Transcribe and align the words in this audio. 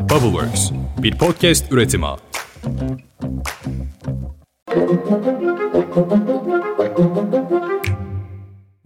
Bubbleworks, 0.00 0.70
bir 1.02 1.18
podcast 1.18 1.72
üretimi. 1.72 2.06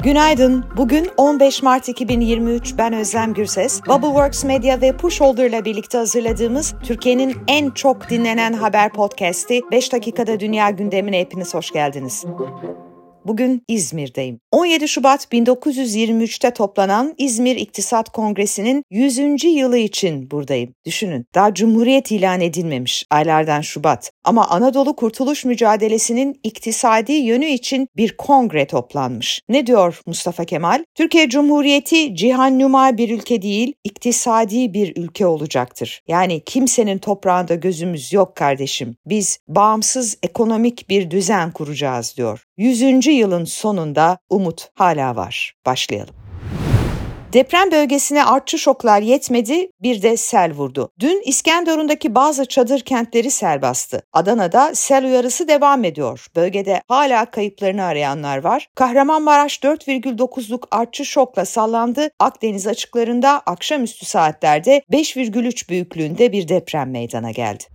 Günaydın. 0.03 0.65
Bugün 0.77 1.09
15 1.17 1.63
Mart 1.63 1.89
2023. 1.89 2.79
Ben 2.79 2.93
Özlem 2.93 3.35
Gürses. 3.35 3.81
Bubbleworks 3.87 4.45
Media 4.45 4.81
ve 4.81 4.97
Pushholder 4.97 5.47
ile 5.47 5.65
birlikte 5.65 5.99
hazırladığımız 5.99 6.75
Türkiye'nin 6.83 7.37
en 7.49 7.71
çok 7.71 8.11
dinlenen 8.11 8.53
haber 8.53 8.93
podcast'i 8.93 9.61
5 9.73 9.93
dakikada 9.93 10.41
dünya 10.41 10.71
gündemine 10.71 11.21
hepiniz 11.21 11.55
hoş 11.55 11.71
geldiniz. 11.71 12.25
Bugün 13.27 13.63
İzmir'deyim. 13.69 14.41
17 14.53 14.89
Şubat 14.89 15.33
1923'te 15.33 16.51
toplanan 16.51 17.15
İzmir 17.19 17.57
İktisat 17.57 18.09
Kongresi'nin 18.09 18.85
100. 18.91 19.45
yılı 19.45 19.79
için 19.79 20.31
buradayım. 20.31 20.75
Düşünün, 20.87 21.27
daha 21.35 21.55
Cumhuriyet 21.55 22.11
ilan 22.11 22.41
edilmemiş 22.41 23.05
aylardan 23.11 23.61
Şubat. 23.61 24.11
Ama 24.25 24.49
Anadolu 24.49 24.97
Kurtuluş 24.97 25.45
Mücadelesi'nin 25.45 26.41
iktisadi 26.43 27.13
yönü 27.13 27.47
için 27.47 27.89
bir 27.97 28.17
kongre 28.17 28.67
toplanmış. 28.67 29.41
Ne 29.49 29.67
diyor 29.67 30.01
Mustafa 30.07 30.45
Kemal? 30.45 30.85
Türkiye 30.95 31.29
Cumhuriyeti 31.29 32.17
cihan 32.17 32.59
numa 32.59 32.97
bir 32.97 33.11
ülke 33.11 33.43
değil, 33.43 33.73
iktisadi 33.85 34.75
bir 34.75 34.97
ülke 34.97 35.27
olacaktır. 35.27 36.03
Yani 36.09 36.43
kimsenin 36.47 36.99
toprağında 36.99 37.55
gözümüz 37.55 38.13
yok 38.13 38.37
kardeşim. 38.37 38.97
Biz 39.07 39.39
bağımsız 39.49 40.19
ekonomik 40.23 40.89
bir 40.89 41.11
düzen 41.11 41.51
kuracağız 41.53 42.15
diyor. 42.17 42.45
100. 42.57 43.07
yılın 43.07 43.45
sonunda 43.45 44.19
umut 44.31 44.69
hala 44.75 45.17
var. 45.17 45.55
Başlayalım. 45.67 46.15
Deprem 47.33 47.71
bölgesine 47.71 48.25
artçı 48.25 48.59
şoklar 48.59 49.03
yetmedi, 49.03 49.71
bir 49.83 50.03
de 50.03 50.17
sel 50.17 50.53
vurdu. 50.53 50.91
Dün 51.01 51.23
İskenderun'daki 51.25 52.15
bazı 52.15 52.45
çadır 52.45 52.81
kentleri 52.81 53.31
sel 53.31 53.63
bastı. 53.63 54.03
Adana'da 54.13 54.75
sel 54.75 55.05
uyarısı 55.05 55.49
devam 55.49 55.85
ediyor. 55.85 56.27
Bölgede 56.37 56.83
hala 56.89 57.25
kayıplarını 57.25 57.85
arayanlar 57.85 58.45
var. 58.45 58.69
Kahramanmaraş 58.75 59.59
4,9'luk 59.59 60.67
artçı 60.71 61.05
şokla 61.05 61.45
sallandı. 61.45 62.09
Akdeniz 62.19 62.67
açıklarında 62.67 63.43
akşamüstü 63.47 64.07
saatlerde 64.07 64.83
5,3 64.93 65.69
büyüklüğünde 65.69 66.33
bir 66.33 66.49
deprem 66.49 66.91
meydana 66.91 67.31
geldi. 67.31 67.74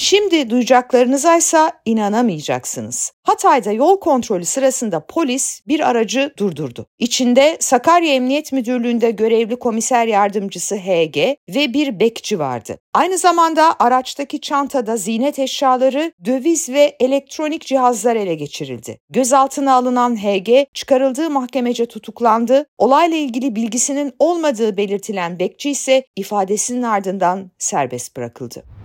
Şimdi 0.00 0.50
duyacaklarınıza 0.50 1.36
ise 1.36 1.70
inanamayacaksınız. 1.84 3.12
Hatay'da 3.22 3.72
yol 3.72 4.00
kontrolü 4.00 4.44
sırasında 4.44 5.06
polis 5.06 5.60
bir 5.68 5.90
aracı 5.90 6.32
durdurdu. 6.38 6.86
İçinde 6.98 7.56
Sakarya 7.60 8.14
Emniyet 8.14 8.52
Müdürlüğü'nde 8.52 9.10
görevli 9.10 9.58
komiser 9.58 10.06
yardımcısı 10.06 10.76
HG 10.76 11.16
ve 11.48 11.72
bir 11.74 12.00
bekçi 12.00 12.38
vardı. 12.38 12.78
Aynı 12.94 13.18
zamanda 13.18 13.74
araçtaki 13.78 14.40
çantada 14.40 14.96
ziynet 14.96 15.38
eşyaları, 15.38 16.12
döviz 16.24 16.68
ve 16.68 16.96
elektronik 17.00 17.66
cihazlar 17.66 18.16
ele 18.16 18.34
geçirildi. 18.34 19.00
Gözaltına 19.10 19.74
alınan 19.74 20.16
HG 20.16 20.50
çıkarıldığı 20.74 21.30
mahkemece 21.30 21.86
tutuklandı. 21.86 22.66
Olayla 22.78 23.16
ilgili 23.16 23.56
bilgisinin 23.56 24.12
olmadığı 24.18 24.76
belirtilen 24.76 25.38
bekçi 25.38 25.70
ise 25.70 26.04
ifadesinin 26.16 26.82
ardından 26.82 27.50
serbest 27.58 28.16
bırakıldı. 28.16 28.77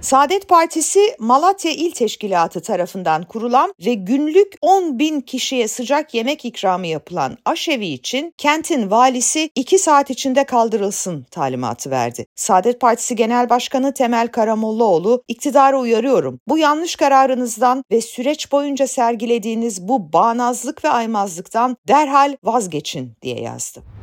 Saadet 0.00 0.48
Partisi 0.48 1.00
Malatya 1.18 1.72
İl 1.72 1.90
Teşkilatı 1.90 2.60
tarafından 2.60 3.22
kurulan 3.22 3.74
ve 3.86 3.94
günlük 3.94 4.54
10 4.62 4.98
bin 4.98 5.20
kişiye 5.20 5.68
sıcak 5.68 6.14
yemek 6.14 6.44
ikramı 6.44 6.86
yapılan 6.86 7.38
aşevi 7.44 7.86
için 7.86 8.34
kentin 8.36 8.90
valisi 8.90 9.50
2 9.54 9.78
saat 9.78 10.10
içinde 10.10 10.44
kaldırılsın 10.44 11.26
talimatı 11.30 11.90
verdi. 11.90 12.26
Saadet 12.36 12.80
Partisi 12.80 13.16
Genel 13.16 13.50
Başkanı 13.50 13.94
Temel 13.94 14.28
Karamollaoğlu 14.28 15.22
iktidara 15.28 15.80
uyarıyorum. 15.80 16.40
Bu 16.48 16.58
yanlış 16.58 16.96
kararınızdan 16.96 17.84
ve 17.90 18.00
süreç 18.00 18.52
boyunca 18.52 18.86
sergilediğiniz 18.86 19.88
bu 19.88 20.12
bağnazlık 20.12 20.84
ve 20.84 20.88
aymazlıktan 20.88 21.76
derhal 21.88 22.36
vazgeçin 22.44 23.12
diye 23.22 23.40
yazdı. 23.40 23.97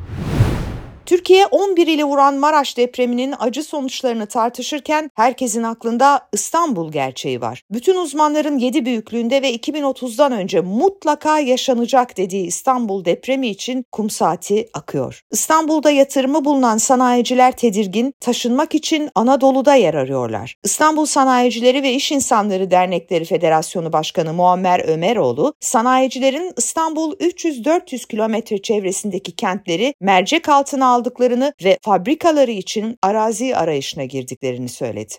Türkiye 1.06 1.46
11 1.46 1.88
ile 1.88 2.04
vuran 2.04 2.36
Maraş 2.36 2.78
depreminin 2.78 3.36
acı 3.40 3.64
sonuçlarını 3.64 4.26
tartışırken 4.26 5.12
herkesin 5.16 5.64
aklında 5.64 6.28
İstanbul 6.34 6.92
gerçeği 6.92 7.42
var. 7.42 7.62
Bütün 7.72 7.96
uzmanların 7.96 8.58
7 8.58 8.86
büyüklüğünde 8.86 9.42
ve 9.42 9.56
2030'dan 9.56 10.32
önce 10.32 10.62
mutlaka 10.62 11.40
yaşanacak 11.40 12.18
dediği 12.18 12.48
İstanbul 12.48 13.06
depremi 13.06 13.48
için 13.48 13.86
kum 13.92 14.10
saati 14.10 14.68
akıyor. 14.74 15.22
İstanbul'da 15.32 15.92
yatırımı 15.92 16.46
bulunan 16.46 16.78
sanayiciler 16.78 17.52
tedirgin, 17.52 18.14
taşınmak 18.20 18.76
için 18.76 19.10
Anadolu'da 19.16 19.76
yer 19.76 19.94
arıyorlar. 19.94 20.56
İstanbul 20.64 21.06
Sanayicileri 21.06 21.84
ve 21.84 21.94
İş 21.94 22.12
İnsanları 22.12 22.72
Dernekleri 22.72 23.26
Federasyonu 23.26 23.94
Başkanı 23.94 24.34
Muammer 24.34 24.80
Ömeroğlu, 24.80 25.54
sanayicilerin 25.60 26.54
İstanbul 26.58 27.16
300-400 27.16 28.08
kilometre 28.08 28.62
çevresindeki 28.62 29.36
kentleri 29.36 29.94
mercek 30.02 30.50
altına 30.50 30.95
aldıklarını 30.96 31.54
ve 31.64 31.78
fabrikaları 31.82 32.52
için 32.52 32.98
arazi 33.02 33.56
arayışına 33.56 34.04
girdiklerini 34.04 34.70
söyledi. 34.70 35.14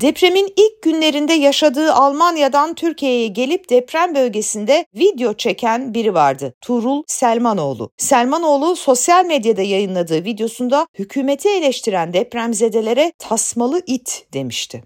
Depremin 0.00 0.52
ilk 0.56 0.82
günlerinde 0.82 1.32
yaşadığı 1.32 1.92
Almanya'dan 1.92 2.74
Türkiye'ye 2.74 3.26
gelip 3.26 3.70
deprem 3.70 4.14
bölgesinde 4.14 4.86
video 4.94 5.34
çeken 5.34 5.94
biri 5.94 6.14
vardı. 6.14 6.54
Tuğrul 6.60 7.02
Selmanoğlu. 7.06 7.90
Selmanoğlu 7.96 8.76
sosyal 8.76 9.24
medyada 9.24 9.62
yayınladığı 9.62 10.24
videosunda 10.24 10.86
hükümeti 10.98 11.48
eleştiren 11.48 12.12
depremzedelere 12.12 13.12
tasmalı 13.18 13.82
it 13.86 14.26
demişti. 14.32 14.82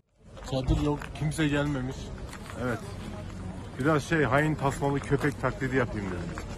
Çadır 0.50 0.82
yok, 0.84 0.98
kimse 1.18 1.48
gelmemiş. 1.48 1.96
Evet. 2.64 2.78
Biraz 3.80 4.04
şey 4.04 4.22
hain 4.22 4.54
tasmalı 4.54 5.00
köpek 5.00 5.40
taklidi 5.40 5.76
yapayım 5.76 6.06
dedim 6.06 6.55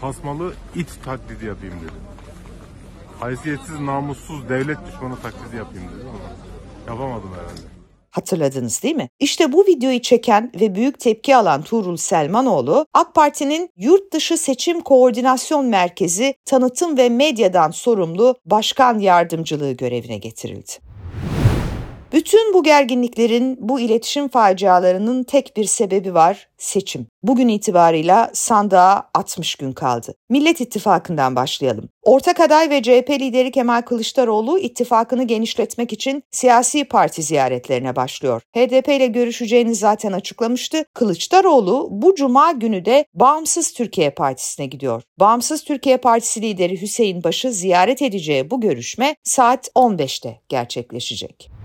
tasmalı 0.00 0.54
it 0.74 0.88
taklidi 1.04 1.46
yapayım 1.46 1.74
dedim. 1.82 2.02
Haysiyetsiz, 3.20 3.80
namussuz, 3.80 4.48
devlet 4.48 4.78
düşmanı 4.86 5.16
taklidi 5.22 5.56
yapayım 5.56 5.88
dedim 5.88 6.08
ama 6.08 6.18
yapamadım 6.86 7.30
herhalde. 7.32 7.76
Hatırladınız 8.10 8.82
değil 8.82 8.96
mi? 8.96 9.08
İşte 9.20 9.52
bu 9.52 9.66
videoyu 9.66 10.02
çeken 10.02 10.52
ve 10.60 10.74
büyük 10.74 11.00
tepki 11.00 11.36
alan 11.36 11.62
Tuğrul 11.62 11.96
Selmanoğlu, 11.96 12.86
AK 12.94 13.14
Parti'nin 13.14 13.70
Yurt 13.76 14.12
Dışı 14.12 14.38
Seçim 14.38 14.80
Koordinasyon 14.80 15.66
Merkezi 15.66 16.34
tanıtım 16.44 16.98
ve 16.98 17.08
medyadan 17.08 17.70
sorumlu 17.70 18.34
başkan 18.46 18.98
yardımcılığı 18.98 19.72
görevine 19.72 20.18
getirildi. 20.18 20.85
Bütün 22.12 22.54
bu 22.54 22.62
gerginliklerin, 22.62 23.56
bu 23.60 23.80
iletişim 23.80 24.28
facialarının 24.28 25.24
tek 25.24 25.56
bir 25.56 25.64
sebebi 25.64 26.14
var, 26.14 26.48
seçim. 26.58 27.06
Bugün 27.22 27.48
itibarıyla 27.48 28.30
sandığa 28.32 29.10
60 29.14 29.54
gün 29.54 29.72
kaldı. 29.72 30.14
Millet 30.28 30.60
İttifakı'ndan 30.60 31.36
başlayalım. 31.36 31.88
Ortak 32.02 32.40
aday 32.40 32.70
ve 32.70 32.82
CHP 32.82 33.10
lideri 33.10 33.50
Kemal 33.50 33.82
Kılıçdaroğlu 33.82 34.58
ittifakını 34.58 35.24
genişletmek 35.24 35.92
için 35.92 36.22
siyasi 36.30 36.84
parti 36.84 37.22
ziyaretlerine 37.22 37.96
başlıyor. 37.96 38.42
HDP 38.56 38.88
ile 38.88 39.06
görüşeceğini 39.06 39.74
zaten 39.74 40.12
açıklamıştı. 40.12 40.84
Kılıçdaroğlu 40.94 41.88
bu 41.90 42.14
cuma 42.14 42.52
günü 42.52 42.84
de 42.84 43.04
Bağımsız 43.14 43.72
Türkiye 43.72 44.10
Partisi'ne 44.10 44.66
gidiyor. 44.66 45.02
Bağımsız 45.20 45.64
Türkiye 45.64 45.96
Partisi 45.96 46.42
lideri 46.42 46.82
Hüseyin 46.82 47.24
Baş'ı 47.24 47.52
ziyaret 47.52 48.02
edeceği 48.02 48.50
bu 48.50 48.60
görüşme 48.60 49.16
saat 49.24 49.68
15'te 49.68 50.40
gerçekleşecek. 50.48 51.55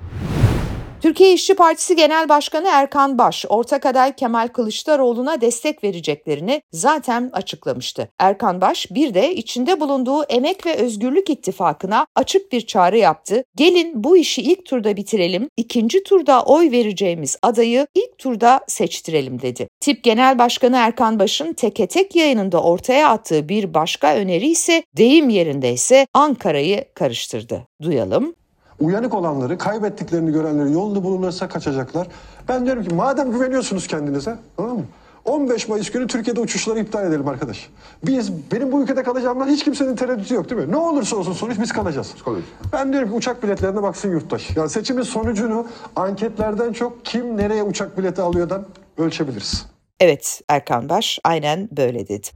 Türkiye 1.02 1.34
İşçi 1.34 1.54
Partisi 1.54 1.96
Genel 1.96 2.30
Başkanı 2.30 2.68
Erkan 2.72 3.18
Baş, 3.18 3.46
ortak 3.50 3.86
aday 3.86 4.16
Kemal 4.16 4.48
Kılıçdaroğlu'na 4.48 5.42
destek 5.42 5.84
vereceklerini 5.84 6.62
zaten 6.72 7.30
açıklamıştı. 7.34 8.10
Erkan 8.20 8.62
Baş 8.62 8.88
bir 8.92 9.14
de 9.14 9.36
içinde 9.36 9.80
bulunduğu 9.80 10.24
Emek 10.24 10.66
ve 10.66 10.76
Özgürlük 10.76 11.30
İttifakı'na 11.30 12.06
açık 12.16 12.52
bir 12.52 12.62
çağrı 12.62 12.98
yaptı. 12.98 13.44
Gelin 13.56 14.04
bu 14.04 14.18
işi 14.18 14.42
ilk 14.42 14.66
turda 14.66 14.98
bitirelim, 14.98 15.50
ikinci 15.58 16.04
turda 16.04 16.44
oy 16.44 16.72
vereceğimiz 16.72 17.38
adayı 17.42 17.88
ilk 17.96 18.18
turda 18.18 18.60
seçtirelim 18.68 19.42
dedi. 19.42 19.68
Tip 19.80 20.04
Genel 20.04 20.40
Başkanı 20.40 20.78
Erkan 20.78 21.20
Baş'ın 21.20 21.54
teke 21.54 21.88
tek 21.88 22.16
yayınında 22.16 22.64
ortaya 22.64 23.10
attığı 23.10 23.50
bir 23.50 23.74
başka 23.74 24.16
öneri 24.16 24.48
ise 24.48 24.84
deyim 24.98 25.30
yerindeyse 25.30 26.08
Ankara'yı 26.14 26.86
karıştırdı. 26.94 27.68
Duyalım. 27.82 28.36
Uyanık 28.82 29.14
olanları, 29.14 29.58
kaybettiklerini 29.58 30.32
görenleri 30.32 30.74
yolunu 30.74 31.04
bulunursa 31.04 31.48
kaçacaklar. 31.48 32.08
Ben 32.50 32.66
diyorum 32.66 32.84
ki 32.84 32.96
madem 32.96 33.32
güveniyorsunuz 33.32 33.88
kendinize, 33.88 34.36
tamam 34.58 34.78
mı? 34.78 34.84
15 35.26 35.68
Mayıs 35.68 35.92
günü 35.92 36.08
Türkiye'de 36.08 36.40
uçuşları 36.40 36.80
iptal 36.80 37.08
edelim 37.08 37.28
arkadaş. 37.28 37.70
Biz, 38.06 38.32
benim 38.52 38.72
bu 38.72 38.82
ülkede 38.84 39.04
kalacağımdan 39.04 39.48
hiç 39.48 39.64
kimsenin 39.64 39.96
tereddütü 39.96 40.34
yok 40.34 40.50
değil 40.50 40.62
mi? 40.62 40.72
Ne 40.72 40.78
olursa 40.78 41.16
olsun 41.16 41.34
sonuç 41.34 41.60
biz 41.62 41.72
kalacağız. 41.72 42.16
Kalıyoruz. 42.26 42.50
Ben 42.74 42.94
diyorum 42.94 43.10
ki 43.10 43.16
uçak 43.16 43.44
biletlerine 43.44 43.84
baksın 43.84 44.12
yurttaş. 44.12 44.58
Yani 44.58 44.70
seçimin 44.70 45.04
sonucunu 45.04 45.68
anketlerden 45.96 46.74
çok 46.74 47.06
kim 47.06 47.38
nereye 47.38 47.64
uçak 47.64 47.98
bileti 47.98 48.22
alıyordan 48.22 48.66
ölçebiliriz. 48.98 49.66
Evet 50.00 50.42
Erkan 50.50 50.90
Baş 50.90 51.20
aynen 51.24 51.70
böyle 51.78 52.08
dedi. 52.08 52.28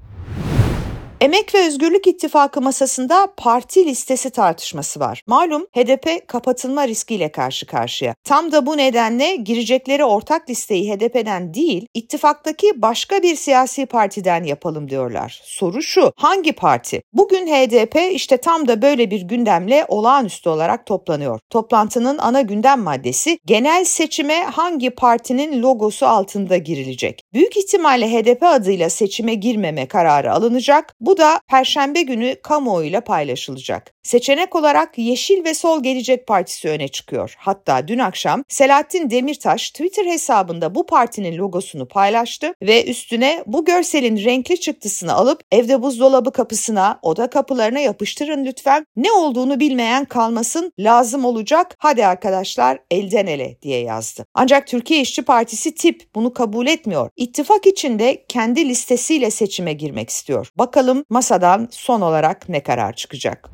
Emek 1.22 1.56
ve 1.56 1.68
Özgürlük 1.68 2.08
İttifakı 2.08 2.62
masasında 2.62 3.28
parti 3.38 3.86
listesi 3.86 4.30
tartışması 4.30 5.00
var. 5.00 5.22
Malum 5.28 5.66
HDP 5.76 6.28
kapatılma 6.28 6.88
riskiyle 6.88 7.32
karşı 7.32 7.66
karşıya. 7.66 8.16
Tam 8.24 8.52
da 8.52 8.66
bu 8.66 8.78
nedenle 8.78 9.36
girecekleri 9.36 10.06
ortak 10.06 10.50
listeyi 10.50 10.94
HDP'den 10.94 11.54
değil, 11.54 11.88
ittifaktaki 11.94 12.82
başka 12.82 13.24
bir 13.24 13.36
siyasi 13.36 13.86
partiden 13.86 14.44
yapalım 14.44 14.90
diyorlar. 14.90 15.42
Soru 15.44 15.82
şu, 15.82 16.12
hangi 16.16 16.54
parti? 16.54 17.02
Bugün 17.14 17.48
HDP 17.48 18.14
işte 18.14 18.38
tam 18.38 18.68
da 18.68 18.82
böyle 18.82 19.12
bir 19.12 19.22
gündemle 19.22 19.86
olağanüstü 19.88 20.50
olarak 20.50 20.86
toplanıyor. 20.86 21.40
Toplantının 21.50 22.18
ana 22.18 22.42
gündem 22.42 22.82
maddesi 22.82 23.40
genel 23.46 23.86
seçime 23.86 24.44
hangi 24.44 24.90
partinin 24.90 25.62
logosu 25.62 26.06
altında 26.06 26.58
girilecek. 26.58 27.22
Büyük 27.34 27.58
ihtimalle 27.58 28.12
HDP 28.12 28.44
adıyla 28.44 28.90
seçime 28.90 29.34
girmeme 29.34 29.88
kararı 29.88 30.34
alınacak. 30.34 30.96
Bu 31.06 31.18
da 31.18 31.40
Perşembe 31.48 32.02
günü 32.02 32.36
kamuoyuyla 32.44 33.02
paylaşılacak. 33.02 33.96
Seçenek 34.04 34.56
olarak 34.56 34.98
Yeşil 34.98 35.44
ve 35.46 35.54
Sol 35.54 35.84
Gelecek 35.84 36.28
Partisi 36.28 36.70
öne 36.70 36.88
çıkıyor. 36.88 37.36
Hatta 37.38 37.88
dün 37.88 38.00
akşam 38.00 38.44
Selahattin 38.50 39.10
Demirtaş 39.10 39.72
Twitter 39.72 40.06
hesabında 40.06 40.76
bu 40.76 40.86
partinin 40.86 41.38
logosunu 41.38 41.88
paylaştı 41.88 42.54
ve 42.62 42.86
üstüne 42.86 43.44
bu 43.46 43.66
görselin 43.66 44.26
renkli 44.26 44.60
çıktısını 44.60 45.14
alıp 45.14 45.42
evde 45.52 45.82
buzdolabı 45.82 46.32
kapısına, 46.32 47.00
oda 47.02 47.30
kapılarına 47.30 47.80
yapıştırın 47.80 48.46
lütfen. 48.46 48.86
Ne 48.96 49.12
olduğunu 49.12 49.60
bilmeyen 49.60 50.06
kalmasın, 50.06 50.72
lazım 50.80 51.26
olacak. 51.26 51.76
Hadi 51.80 52.06
arkadaşlar 52.06 52.80
elden 52.92 53.28
ele 53.28 53.58
diye 53.62 53.82
yazdı. 53.82 54.26
Ancak 54.34 54.68
Türkiye 54.68 55.02
İşçi 55.02 55.22
Partisi 55.22 55.76
tip 55.76 56.16
bunu 56.16 56.34
kabul 56.34 56.68
etmiyor. 56.68 57.10
İttifak 57.16 57.66
içinde 57.68 58.26
kendi 58.28 58.70
listesiyle 58.70 59.32
seçime 59.32 59.74
girmek 59.74 60.10
istiyor. 60.10 60.52
Bakalım 60.56 60.95
masadan 61.10 61.68
son 61.72 62.02
olarak 62.02 62.50
ne 62.50 62.64
karar 62.64 62.94
çıkacak? 62.94 63.50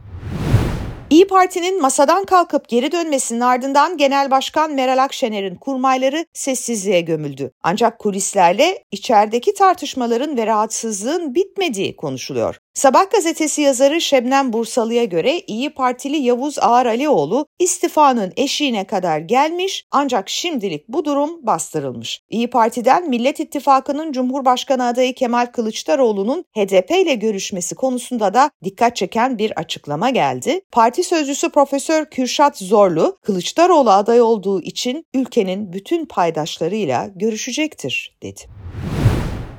İyi 1.12 1.28
Parti'nin 1.28 1.82
masadan 1.82 2.26
kalkıp 2.26 2.70
geri 2.70 2.92
dönmesinin 2.92 3.40
ardından 3.40 3.98
Genel 3.98 4.32
Başkan 4.32 4.74
Meral 4.74 5.04
Akşener'in 5.04 5.56
kurmayları 5.56 6.26
sessizliğe 6.34 7.02
gömüldü. 7.02 7.52
Ancak 7.64 8.00
kulislerle 8.00 8.84
içerideki 8.92 9.54
tartışmaların 9.54 10.38
ve 10.38 10.48
rahatsızlığın 10.48 11.36
bitmediği 11.36 11.96
konuşuluyor. 11.96 12.58
Sabah 12.74 13.12
gazetesi 13.12 13.62
yazarı 13.62 14.02
Şebnem 14.02 14.54
Bursalı'ya 14.54 15.04
göre 15.04 15.40
İyi 15.40 15.70
Partili 15.70 16.18
Yavuz 16.18 16.60
Ağar 16.60 16.86
Alioğlu 16.86 17.46
istifanın 17.60 18.34
eşiğine 18.38 18.84
kadar 18.84 19.20
gelmiş 19.20 19.86
ancak 19.92 20.30
şimdilik 20.30 20.88
bu 20.88 21.06
durum 21.06 21.46
bastırılmış. 21.46 22.22
İyi 22.30 22.50
Parti'den 22.50 23.10
Millet 23.10 23.40
İttifakı'nın 23.40 24.12
Cumhurbaşkanı 24.12 24.86
adayı 24.86 25.14
Kemal 25.14 25.46
Kılıçdaroğlu'nun 25.46 26.46
HDP 26.58 26.92
ile 26.92 27.14
görüşmesi 27.14 27.76
konusunda 27.76 28.34
da 28.34 28.52
dikkat 28.64 28.96
çeken 28.96 29.38
bir 29.38 29.60
açıklama 29.60 30.10
geldi. 30.10 30.62
Parti 30.72 31.04
sözcüsü 31.04 31.50
Profesör 31.50 32.06
Kürşat 32.06 32.58
Zorlu, 32.58 33.18
Kılıçdaroğlu 33.22 33.92
aday 33.92 34.22
olduğu 34.22 34.62
için 34.62 35.06
ülkenin 35.14 35.74
bütün 35.74 36.06
paydaşlarıyla 36.06 37.10
görüşecektir 37.16 38.18
dedi. 38.24 38.61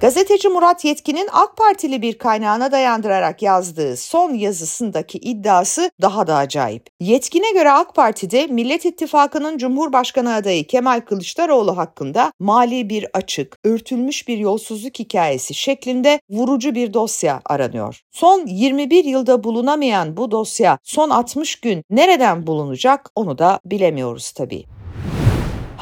Gazeteci 0.03 0.49
Murat 0.49 0.85
Yetkin'in 0.85 1.29
AK 1.33 1.57
Partili 1.57 2.03
bir 2.03 2.19
kaynağına 2.19 2.73
dayandırarak 2.73 3.43
yazdığı 3.43 3.97
son 3.97 4.35
yazısındaki 4.35 5.19
iddiası 5.19 5.91
daha 6.01 6.27
da 6.27 6.37
acayip. 6.37 6.87
Yetkin'e 7.01 7.53
göre 7.53 7.71
AK 7.71 7.95
Parti'de 7.95 8.47
Millet 8.47 8.85
İttifakı'nın 8.85 9.59
Cumhurbaşkanı 9.59 10.35
adayı 10.35 10.67
Kemal 10.67 11.01
Kılıçdaroğlu 11.01 11.77
hakkında 11.77 12.33
mali 12.39 12.89
bir 12.91 13.07
açık, 13.13 13.59
örtülmüş 13.65 14.29
bir 14.29 14.39
yolsuzluk 14.39 14.99
hikayesi 14.99 15.55
şeklinde 15.55 16.21
vurucu 16.31 16.75
bir 16.75 16.95
dosya 16.95 17.41
aranıyor. 17.45 18.01
Son 18.11 18.47
21 18.47 19.05
yılda 19.05 19.45
bulunamayan 19.45 20.17
bu 20.17 20.31
dosya 20.31 20.79
son 20.83 21.11
60 21.11 21.61
gün 21.61 21.85
nereden 21.91 22.47
bulunacak 22.47 23.11
onu 23.17 23.39
da 23.39 23.61
bilemiyoruz 23.65 24.33
tabii. 24.33 24.82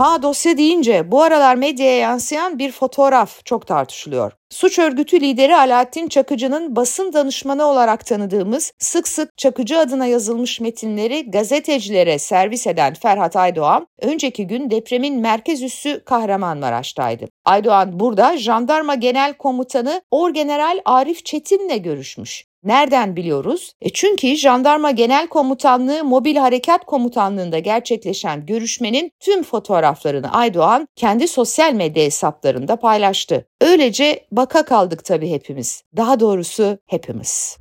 Ha 0.00 0.22
dosya 0.22 0.58
deyince 0.58 1.10
bu 1.10 1.22
aralar 1.22 1.54
medyaya 1.54 1.98
yansıyan 1.98 2.58
bir 2.58 2.72
fotoğraf 2.72 3.44
çok 3.44 3.66
tartışılıyor. 3.66 4.32
Suç 4.50 4.78
örgütü 4.78 5.20
lideri 5.20 5.56
Alaaddin 5.56 6.08
Çakıcı'nın 6.08 6.76
basın 6.76 7.12
danışmanı 7.12 7.64
olarak 7.64 8.06
tanıdığımız 8.06 8.72
sık 8.78 9.08
sık 9.08 9.38
Çakıcı 9.38 9.78
adına 9.78 10.06
yazılmış 10.06 10.60
metinleri 10.60 11.30
gazetecilere 11.30 12.18
servis 12.18 12.66
eden 12.66 12.94
Ferhat 12.94 13.36
Aydoğan, 13.36 13.86
önceki 14.02 14.46
gün 14.46 14.70
depremin 14.70 15.20
merkez 15.20 15.62
üssü 15.62 16.04
Kahramanmaraş'taydı. 16.04 17.24
Aydoğan 17.44 18.00
burada 18.00 18.36
Jandarma 18.36 18.94
Genel 18.94 19.34
Komutanı 19.34 20.02
Orgeneral 20.10 20.80
Arif 20.84 21.24
Çetin'le 21.24 21.82
görüşmüş. 21.82 22.49
Nereden 22.64 23.16
biliyoruz? 23.16 23.72
E 23.80 23.90
çünkü 23.90 24.36
Jandarma 24.36 24.90
Genel 24.90 25.26
Komutanlığı 25.26 26.04
Mobil 26.04 26.36
Harekat 26.36 26.84
Komutanlığı'nda 26.84 27.58
gerçekleşen 27.58 28.46
görüşmenin 28.46 29.12
tüm 29.20 29.42
fotoğraflarını 29.42 30.32
Aydoğan 30.32 30.88
kendi 30.96 31.28
sosyal 31.28 31.72
medya 31.72 32.04
hesaplarında 32.04 32.76
paylaştı. 32.76 33.46
Öylece 33.60 34.26
baka 34.32 34.64
kaldık 34.64 35.04
tabii 35.04 35.30
hepimiz. 35.30 35.82
Daha 35.96 36.20
doğrusu 36.20 36.78
hepimiz. 36.86 37.59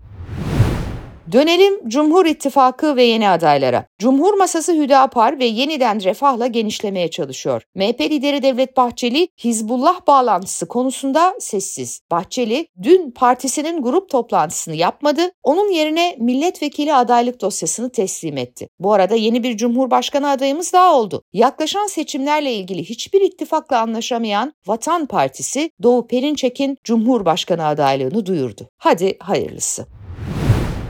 Dönelim 1.32 1.90
Cumhur 1.90 2.26
İttifakı 2.26 2.96
ve 2.96 3.04
yeni 3.04 3.30
adaylara. 3.30 3.86
Cumhur 4.00 4.34
Masası 4.34 4.74
Hüdapar 4.74 5.40
ve 5.40 5.46
yeniden 5.46 6.04
refahla 6.04 6.48
genişlemeye 6.48 7.10
çalışıyor. 7.12 7.62
MHP 7.76 8.02
lideri 8.02 8.44
Devlet 8.44 8.78
Bahçeli 8.78 9.28
Hizbullah 9.44 10.08
bağlantısı 10.08 10.68
konusunda 10.68 11.36
sessiz. 11.40 12.02
Bahçeli 12.12 12.68
dün 12.82 13.12
partisinin 13.12 13.82
grup 13.82 14.10
toplantısını 14.10 14.76
yapmadı. 14.76 15.22
Onun 15.44 15.72
yerine 15.72 16.16
milletvekili 16.20 16.94
adaylık 16.94 17.42
dosyasını 17.42 17.90
teslim 17.90 18.38
etti. 18.38 18.68
Bu 18.80 18.94
arada 18.94 19.16
yeni 19.16 19.44
bir 19.44 19.58
Cumhurbaşkanı 19.58 20.30
adayımız 20.30 20.74
daha 20.74 20.96
oldu. 20.96 21.22
Yaklaşan 21.34 21.88
seçimlerle 21.88 22.54
ilgili 22.54 22.84
hiçbir 22.84 23.22
ittifakla 23.22 23.80
anlaşamayan 23.80 24.54
Vatan 24.68 25.06
Partisi 25.06 25.72
Doğu 25.84 26.08
Perinçek'in 26.08 26.78
Cumhurbaşkanı 26.84 27.66
adaylığını 27.66 28.26
duyurdu. 28.26 28.70
Hadi 28.78 29.18
hayırlısı. 29.20 30.00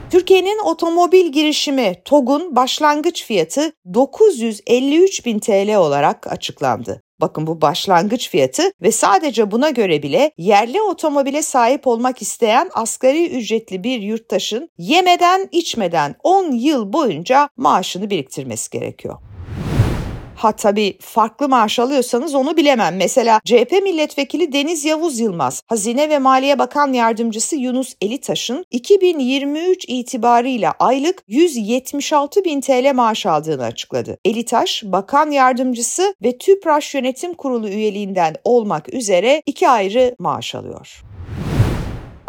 Türkiye'nin 0.10 0.60
otomobil 0.66 1.32
girişimi 1.32 2.02
TOG'un 2.06 2.56
başlangıç 2.56 3.26
fiyatı 3.26 3.74
953 3.94 5.26
bin 5.26 5.40
TL 5.40 5.76
olarak 5.76 6.32
açıklandı. 6.32 7.02
Bakın 7.22 7.48
bu 7.48 7.62
başlangıç 7.62 8.30
fiyatı 8.30 8.64
ve 8.82 8.92
sadece 8.92 9.52
buna 9.52 9.70
göre 9.70 10.04
bile 10.04 10.32
yerli 10.38 10.82
otomobile 10.82 11.42
sahip 11.42 11.88
olmak 11.88 12.22
isteyen 12.22 12.70
asgari 12.74 13.30
ücretli 13.30 13.84
bir 13.84 14.02
yurttaşın 14.02 14.70
yemeden 14.78 15.50
içmeden 15.52 16.16
10 16.24 16.52
yıl 16.52 16.94
boyunca 16.94 17.50
maaşını 17.58 18.10
biriktirmesi 18.10 18.70
gerekiyor. 18.70 19.29
Ha 20.40 20.52
tabii 20.52 20.98
farklı 21.00 21.50
maaş 21.50 21.80
alıyorsanız 21.80 22.36
onu 22.36 22.58
bilemem. 22.58 22.98
Mesela 22.98 23.42
CHP 23.46 23.72
milletvekili 23.84 24.54
Deniz 24.54 24.86
Yavuz 24.86 25.20
Yılmaz, 25.20 25.64
Hazine 25.68 26.10
ve 26.10 26.20
Maliye 26.20 26.60
Bakan 26.60 26.94
Yardımcısı 26.94 27.56
Yunus 27.56 27.96
Elitaş'ın 28.02 28.66
2023 28.72 29.86
itibarıyla 29.88 30.74
aylık 30.80 31.24
176 31.28 32.46
bin 32.46 32.62
TL 32.62 32.94
maaş 32.94 33.26
aldığını 33.26 33.64
açıkladı. 33.64 34.18
Elitaş, 34.26 34.84
Bakan 34.86 35.32
Yardımcısı 35.32 36.16
ve 36.24 36.38
TÜPRAŞ 36.38 36.96
Yönetim 36.96 37.34
Kurulu 37.34 37.70
üyeliğinden 37.70 38.36
olmak 38.44 38.94
üzere 38.94 39.44
iki 39.46 39.70
ayrı 39.70 40.16
maaş 40.20 40.56
alıyor. 40.56 41.09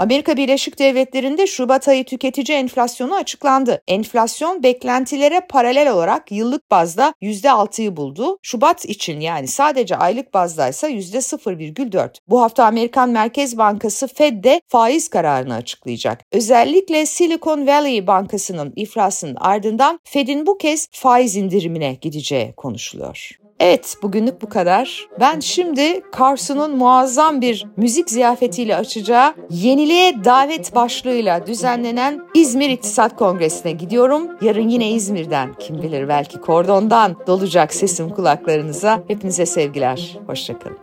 Amerika 0.01 0.37
Birleşik 0.37 0.79
Devletleri'nde 0.79 1.47
Şubat 1.47 1.89
ayı 1.89 2.05
tüketici 2.05 2.59
enflasyonu 2.59 3.15
açıklandı. 3.15 3.83
Enflasyon 3.89 4.63
beklentilere 4.63 5.41
paralel 5.49 5.93
olarak 5.93 6.33
yıllık 6.33 6.71
bazda 6.71 7.15
%6'yı 7.23 7.97
buldu. 7.97 8.39
Şubat 8.43 8.85
için 8.85 9.21
yani 9.21 9.47
sadece 9.47 9.97
aylık 9.97 10.35
bazdaysa 10.35 10.91
%0,4. 10.91 12.19
Bu 12.29 12.43
hafta 12.43 12.65
Amerikan 12.65 13.11
Merkez 13.11 13.59
Bankası 13.59 14.09
Fed 14.09 14.45
de 14.45 14.61
faiz 14.69 15.09
kararını 15.09 15.55
açıklayacak. 15.55 16.21
Özellikle 16.33 17.07
Silicon 17.07 17.67
Valley 17.67 18.07
Bankası'nın 18.07 18.73
iflasının 18.77 19.37
ardından 19.41 20.01
Fed'in 20.05 20.47
bu 20.47 20.59
kez 20.59 20.89
faiz 20.93 21.37
indirimine 21.37 21.99
gideceği 22.01 22.53
konuşuluyor. 22.57 23.41
Evet 23.61 23.97
bugünlük 24.03 24.43
bu 24.43 24.49
kadar. 24.49 25.09
Ben 25.21 25.41
şimdi 25.41 26.03
Carson'un 26.19 26.77
muazzam 26.77 27.41
bir 27.41 27.67
müzik 27.77 28.11
ziyafetiyle 28.11 28.77
açacağı 28.77 29.35
Yeniliğe 29.51 30.25
Davet 30.25 30.75
başlığıyla 30.75 31.47
düzenlenen 31.47 32.21
İzmir 32.35 32.71
İktisat 32.71 33.17
Kongresi'ne 33.17 33.73
gidiyorum. 33.73 34.23
Yarın 34.43 34.69
yine 34.69 34.91
İzmir'den 34.91 35.55
kim 35.59 35.83
bilir 35.83 36.09
belki 36.09 36.41
kordondan 36.41 37.17
dolacak 37.27 37.75
sesim 37.75 38.11
kulaklarınıza. 38.11 39.03
Hepinize 39.09 39.47
sevgiler. 39.47 40.19
Hoşçakalın. 40.27 40.79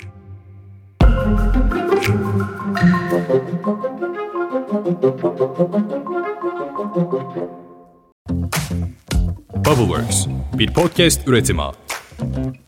Bubbleworks 9.65 10.27
bir 10.53 10.73
podcast 10.73 11.27
üretimi. 11.27 11.86
thank 12.17 12.59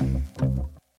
you 0.00 0.70